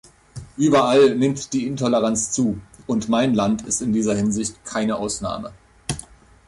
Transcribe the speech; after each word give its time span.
Überall 0.57 1.13
nimmt 1.15 1.53
die 1.53 1.67
Intoleranz 1.67 2.31
zu, 2.31 2.59
und 2.87 3.07
mein 3.07 3.35
Land 3.35 3.61
ist 3.67 3.83
in 3.83 3.93
dieser 3.93 4.15
Hinsicht 4.15 4.65
keine 4.65 4.95
Ausnahme. 4.95 5.53